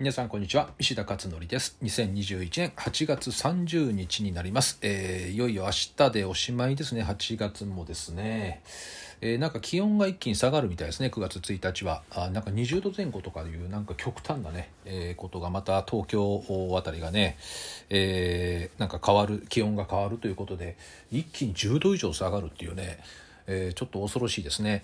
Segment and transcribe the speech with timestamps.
[0.00, 0.70] 皆さんこんにちは。
[0.78, 1.76] 石田勝則です。
[1.82, 7.02] 2021年8月30日になります、えー、いよいよ明日でおしまいですね。
[7.02, 8.62] 8月もですね、
[9.20, 11.08] えー、なんか気温が一気に下がるみたいですね。
[11.08, 12.02] 9月1日は。
[12.12, 16.42] あなんか20度前後とかいうなんか極端なね、えー、ことがまた東京
[16.78, 17.36] あたりがね、
[17.90, 20.78] えー、なんか変わる気温が変わるということで
[21.12, 23.00] 一気に10度以上下がるっていうね、
[23.46, 24.82] えー、ちょっと恐ろしいですね。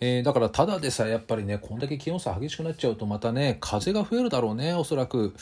[0.00, 5.34] えー、だからただでさえやっぱりねこんだけ気温差激しくなっちゃうとまたね風が増えるだろうねおそらく。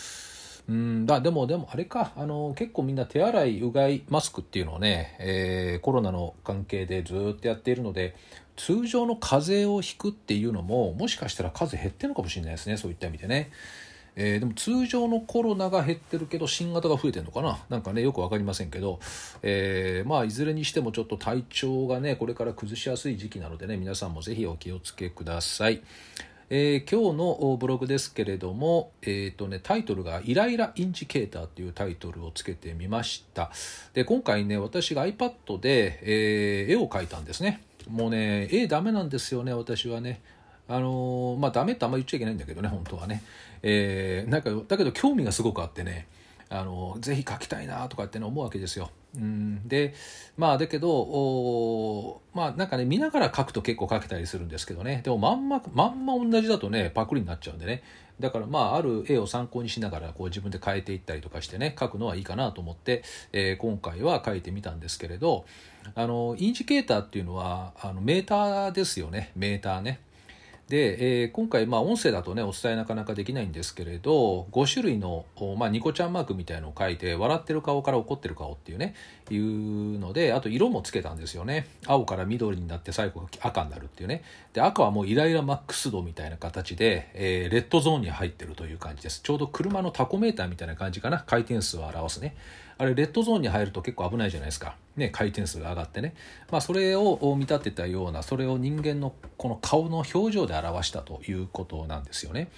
[0.67, 8.17] うんだでもでもあれかあの結構みんな手洗いうがいマスクっていうのをね、えー、コロナの関係でずっとやっているので
[8.57, 13.51] 通常の風邪をひくっていうのももしかしたら数減ってるのかもしれないですねそういった意味でね。
[14.17, 17.59] えー、でも通常のコロナが減ってるけど新型が増えてるのかな？
[17.69, 19.01] なんかねよく分かりませんけど、
[19.43, 25.83] えー、まあいずれにしてもちょっと体調がねこれから崩しやすい時期なのでね皆さんもぜひお気をつけください。
[26.51, 33.51] えー、今日のブログですけれども、えーとね、タイトルが「イライラインジケーター」というタイトルをつけてみました。
[33.95, 37.63] で今回ね私が iPad で、えー、絵を描いたんですね。
[37.89, 40.21] もうね絵ダメなんですよね私はね。
[40.69, 43.23] あのー、まあダメってあんま言っちゃいけないんだけどね本当はね、
[43.63, 46.07] えー、なんかだけど興味がすごくあってね
[46.49, 48.91] あのぜひ書きたいなとかって、思うわけですよ。
[49.17, 49.95] うん、で
[50.37, 55.01] まあだけどおまあなんかね見ながら書くと結構書けたりするんですけどね。
[55.05, 57.83] でもまんままんま同じだとねパクリになっちゃうんでね。
[58.21, 65.47] だからまあある絵を参考にしながらこう自分で変えていったりとかしてね書くのはいいかなと思って、えー、今回は書いてみたんですけれど
[65.95, 69.33] あのインジケーターっていうのはあのメーターですよね。
[69.35, 70.01] メーターね。
[70.75, 75.25] で、えー、今回、まあ、音声だとねお伝えなかなかできないんですけれど5種類の、
[75.57, 78.97] まあ、ニコちゃんマークみたいのを書いて笑ってる顔から怒ってる顔っていうね
[79.31, 81.69] いうのであと色もつけたんですよね。
[81.87, 84.25] 青から緑になって最後が赤になるっていうね。
[84.53, 89.21] で赤はもうイライラマックス度みたいな形で、えー、レッドゾーンに入ってるという感じです。
[89.23, 91.23] ちょうど車のタコメーターみたいな感じかな。
[91.25, 92.35] 回転数を表すね。
[92.79, 96.15] あれレッドゾーンに入ると結構危ないじゃないですか、ね、回転数が上がってね、
[96.51, 102.51] まあ、それを見立てたようなそれを人間のこの顔の表情で表したということなんですよね。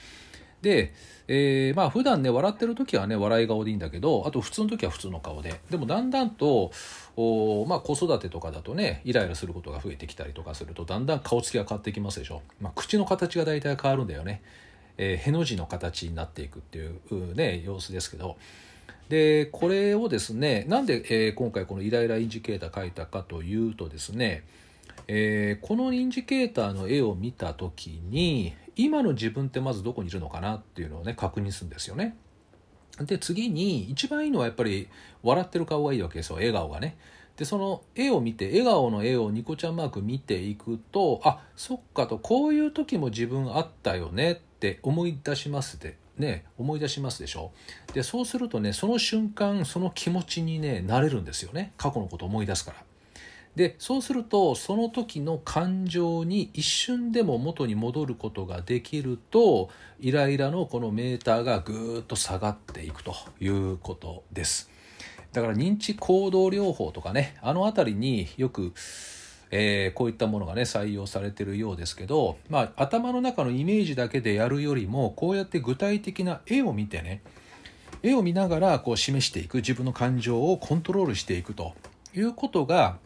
[0.62, 0.94] で、
[1.28, 5.60] えー、まあ普段ね笑ってる時はね笑い顔でいいんだけどあと普通の時は普通の顔で。
[5.70, 6.72] でもだんだんと
[7.16, 14.42] お、まあ、子育てとかだとねイライラすることが増えてきたりとかするとだんだん顔つきが変わってきますでしょ、まあ、口の形が大体変わるんだよね、
[14.98, 18.36] えー、への字の形になっていくっていうね様子ですけど。
[19.08, 24.44] でこれをですねなんで、えー、今回このイライラインジケーター書いたかというとですね、
[25.06, 32.16] えー、このインジケーターの絵を見た時に今の自分ってまずどこにいるのかなっていうのをね確認するんですよね。
[33.00, 34.88] で次に一番いいのはやっぱり
[35.22, 36.96] 笑ってる顔がいいわけですよ笑顔がね。
[37.36, 47.52] でその絵を見て笑顔の絵をニコちゃんマーク見ていくとあそっかとこういう時も自分あったよねって思い出しますでね思い出しますでしょ？
[47.94, 52.76] でそうするとねその瞬間その気持ちにねなれるんですよね過去のことを思い出すから。
[53.54, 64.70] でそうするとその時の感情に一瞬でも元に戻ることができるとイライラのこのメーターがぐーっと下がっていくということです。
[65.32, 68.74] だから認知行動療法とかねあの辺りによく
[69.50, 77.22] えー、こういったものがね採用されてるようですけど、まあ、頭の中のイメージだけでやるよりもこうやって具体的な絵を見てね
[78.02, 81.74] 絵を見ながらこう示していく自分の感情をコントロールしていくと
[82.14, 82.98] いうことが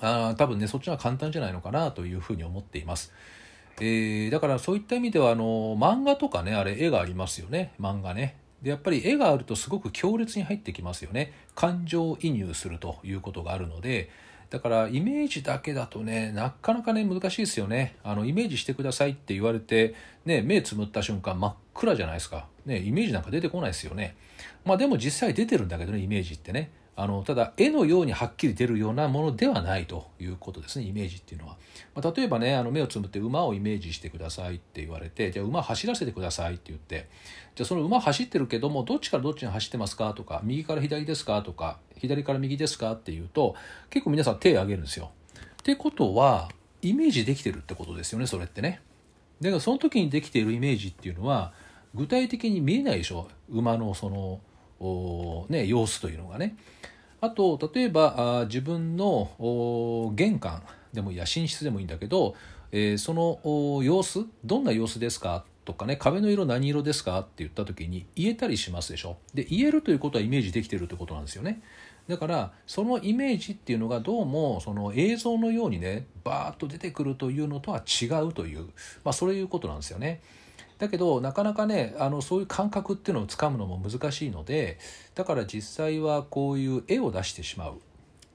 [0.00, 3.12] あ多分ねそっちの方が簡単じゃないのかなというふうに思っています。
[3.80, 8.36] えー、だからそういった意味ではあの漫画とかねあれ絵がありますよね漫画ね。
[8.62, 14.08] でやっぱり絵があるとすごく強烈に入ってきますよね感情移入するということがあるので
[14.52, 17.96] だからイメージだけだとねなかなかね難しいですよね。
[18.04, 19.94] あのイメージしてくださいって言われて、
[20.26, 24.14] ね、目つむった瞬間真っ暗じゃないですか、ね、イメージなんか出てこないですよね。
[24.66, 26.70] まあでも実際出てるんだけどねイメージってね。
[26.94, 31.56] あのただ絵のようにはっきり出るようなものではないということですねイメージっていうのは、
[31.94, 37.08] まあ、例えばねあの目をつむって馬をイメージしてくださいって言われてじゃあ馬走らせてくださいって言って
[37.54, 43.54] じゃあその馬走ってるけどもどっちからどっちに走ってますかとか右から左ですかとか左から右ですかっていうと
[43.88, 45.12] 結構皆さん手を挙げるんですよ。
[45.60, 46.50] ってことは
[46.82, 48.82] イメージできてるってことですよねそれってね。
[49.40, 51.52] だからその時にできているイメージっていうのは
[51.94, 54.40] 具体的に見えないでしょ馬のその
[55.48, 56.56] ね、様子というのがね。
[57.20, 60.62] あと例えば自分の玄関
[60.92, 62.34] でもいいや寝室でもいいんだけど、
[62.72, 71.62] えー、その様子どんな様子ですかとかね壁の色何色ですかって言った時に言えたりしますでしょで言えるということはイメージできてるってことなんですよね
[72.08, 78.64] だからそのイメージっていうのがどうもその映像のようにねバーッと出てくるというのとは違うという、
[79.04, 80.20] まあ、そういうことなんですよね。
[80.82, 84.80] だけどなかなかねあのそういう感覚っていうのをつかむのも難しいので
[85.14, 87.74] だから実際はこういう絵を出してしまう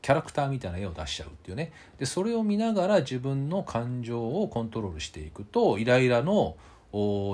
[0.01, 6.55] キャラクターみたいな絵を出しちゃうっていうねでそれを見ながら自分の感情をコントロールしていくとイライラの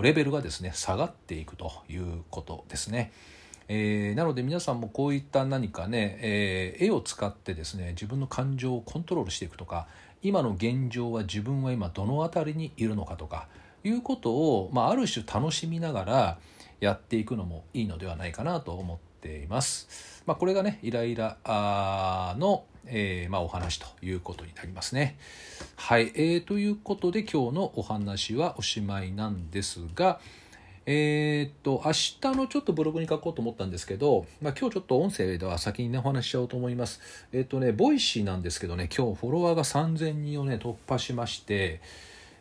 [0.01, 3.11] レベルがですね下がっていくということですね。
[3.67, 9.87] えー、なので皆さんもこういった何かね、えー、絵を使ってですね自分の感情をコントロールしていくとか
[10.23, 13.47] 今の現状は自分は今どの辺りにいるのかとか
[13.83, 16.37] いうことを、まあ、ある種楽しみながら
[16.79, 20.23] やっていくのもいいのではないかなと思っています。
[20.25, 21.37] まあ、これがねイライラ
[22.37, 25.17] の、えー、まあ、お話ということになりますね。
[25.75, 30.19] はい、えー、ということで今日のお話はおしまいなんですが、
[30.85, 36.99] えー、っと明日のちょっとブログに書こうと思ったんですけど、まあ、今日ちょっと音声では先にねお話しちゃおうと思います。
[37.31, 41.79] えー、っとねボイシーなんですけどね今日フォロワーが3000人をね突破しまして、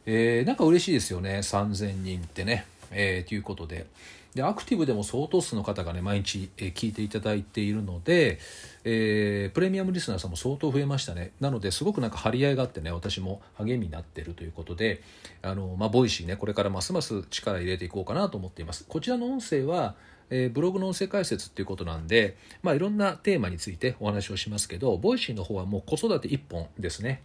[0.06, 2.66] えー、なんか嬉しいですよね3000人ってね。
[2.90, 3.86] えー、ということで。
[4.34, 8.38] でアクティブでも相当数の方がね毎日、えー、聞いていただいているので、
[8.82, 15.02] えー、プレミアムリスナーさんも相当増えましたねなのですごくなんか張り合いがあってね私も励みになってるということで
[15.42, 19.94] あの、まあ、ボイシーねこれからますます力入れていこうかなと思っていますこちらの音声は
[20.34, 27.20] え、ブログの音声解説っていうことなんで、まあ、いろんなテーマについてお話をしますけど、ボイシーの方はもう子育て1本ですね。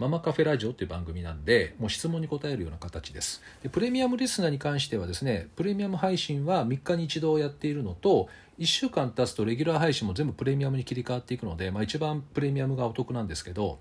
[0.00, 3.42] ママカフェラジオっていう番組なんで、もう質問に答えるような形です。
[3.62, 13.78] でプレミアムリスナーに関してはですね、プレミアム配信は3日に1度やっているのと、1週間経つとレギュラー配信も全部プレミアムに切り替わっていくので、まあ、一番プレミアムがお得なんですけど、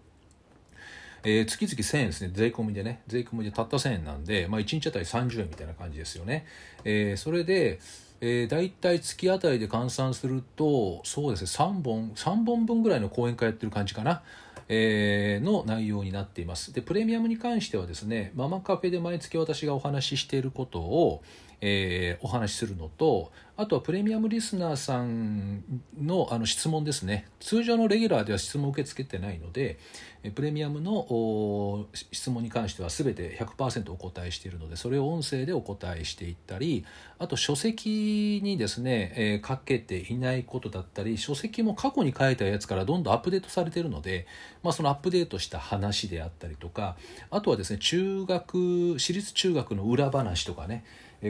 [1.24, 6.46] えー、月々1000円ですね、税込みでね、税込みでたった1000円なんで、まあ、1日あたり30円みたいな感じですよね。
[6.84, 7.80] えー、それで、
[8.20, 14.22] えー、大体月あたりで換算すると、そうですね、3本、3本分ぐらいの講演会やってる感じかな。
[14.70, 16.72] えー、の内容になっています。
[16.72, 21.24] で、プレミアムに関してはですね、ママカフェで毎月私がお話ししていることを、
[21.62, 25.66] えー、お話しするのとあとはプレミアムリスナーさん
[26.02, 27.28] のあの質問ですね。
[27.42, 29.80] 通常のレギュラーでは質問を受け付けてないので
[30.34, 36.86] プレミアムの質問に関しては全て100%お答えしているのでそれを音声でお答えしていったり
[37.18, 44.26] あと書籍にですね、えー、書けていないことだったり書籍も過去に書いたやつからどんどんアップデートされているので、
[44.64, 46.98] まあ、そのアップデートした話であったりとか
[47.30, 50.84] あとはですね中学私立中学の裏話とかね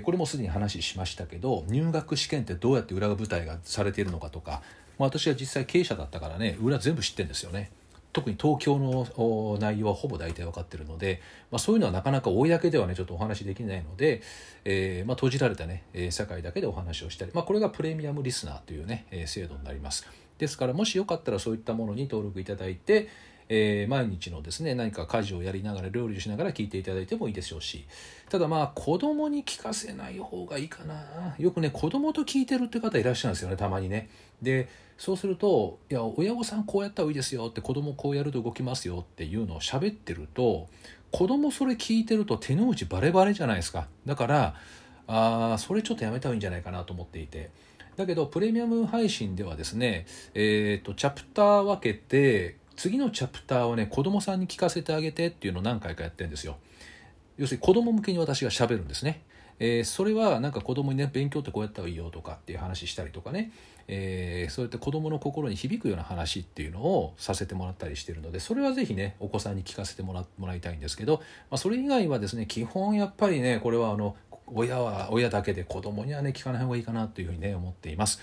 [0.03, 4.61] これもすでに話しましたけど入学試験ってどうやって裏舞台がされているのかとか、
[4.99, 7.71] まあ、私は実際経営者だったからね裏全部知ってるんですよね。
[8.11, 11.21] 特に東京の内容はほぼ大体分かってるので、
[11.51, 14.23] まあ、そういうのはなかなか公ではねちょっとお話できないので、
[14.65, 20.07] えー、まあ、閉じられたね社会だけでお話をしたり、まあ、これがプレミアムリスナーというね制度になります
[20.39, 23.09] ですからもしよかったらそういったものに登録いただいて、
[23.51, 27.85] えー、毎日のですね何か家事をやりながら料理をしながら聞いていただいてもいいでしょうし
[28.29, 31.35] ただまあ子供に聞かせない方がいいかな。
[31.39, 34.09] よくね子供と聞いてるって方いらっしゃるんですよねたまにね。
[34.41, 34.69] で
[34.99, 40.67] そうすると「いや親御さんこうやった方がいいですよ」って子供こうやると動きますよっていうのを喋ってると
[41.11, 43.87] 子供それ聞いてると手の内バレバレじゃないですか。
[44.05, 44.55] だから
[45.07, 47.49] あそれちょっとやめた方がいいんじゃないかなと思っていて。
[47.95, 56.55] だけどプレミアム配信ではですねえっ、ー、とチャプター分けて次のチャプターをね子供さんに聞かせてあげてっていうのを何回かやってるんですよ。
[57.37, 59.21] 要するに子供向けに私がしゃべるんですね。
[59.59, 63.51] えー、それはなんか子供にね勉強ってこうやった方がいいよとかっていう話したりとかね、
[63.89, 71.17] えー、そうやって子供の心に響くような話っていうのをさせてもらったりしてるのでそれはぜひねお子さんに聞かせてもらもらいたいんですけど、
[71.51, 74.15] まあ、それ以外はですね基本やっぱりねこれはあの
[74.47, 78.21] 親は親だけで子供にはね聞かない方がいいかなというふうにね思っています。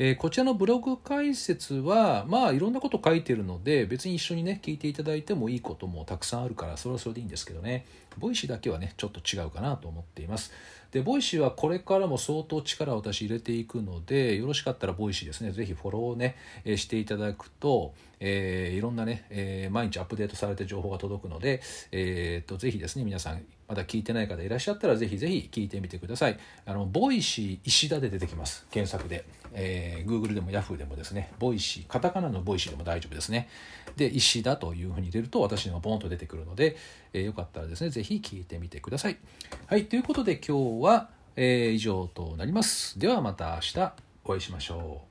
[0.00, 7.84] えー、こちらのブログ解説はまあいろんなこと書いてるので別に一緒にね聞いていただいてもいいこともたくさんあるからそれはそれでいいんですけどね。
[8.16, 10.52] ボイシーだけはねちょっと違うかなと思っています。
[10.92, 21.60] でボイシーはこれからも相当力を私入れていくのでよろしかったらボイシーですねぜひフォローをね、していただくと、えー、いろんなね、えー、毎日アップデートされて情報が届くので、
[21.92, 26.38] えー、とぜひですね皆さんまだ聞いてない方いらっしゃったらぜひぜひ聞いてみてください。
[26.64, 28.66] あのボイシー石田で出てきます。
[28.70, 31.32] 検索で、えー、Google でも Yahoo でもですね。
[31.38, 33.50] ボイシーカタカナのボイシーでも大丈夫ですね。
[33.96, 36.76] で石田というふうに入れると私のボーンと出てくるので、
[37.12, 39.18] えー、よかったらですねぜひ聴いてみてください。
[39.66, 42.98] はいということで今日は、えー、以上となります。
[42.98, 43.92] ではまた明日
[44.24, 45.07] お会いしましょう。